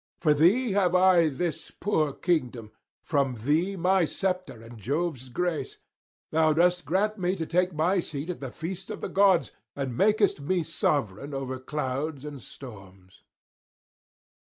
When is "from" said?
0.19-0.37, 3.03-3.35